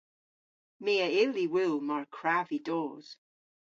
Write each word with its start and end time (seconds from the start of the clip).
My 0.83 0.93
a 1.05 1.07
yll 1.21 1.35
y 1.45 1.47
wul 1.53 1.75
mar 1.87 2.05
kwrav 2.15 2.45
vy 2.49 2.59
dos. 2.67 3.05